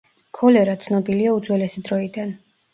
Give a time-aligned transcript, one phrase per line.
[0.37, 2.37] ქოლერა ცნობილია უძველესი დროიდან.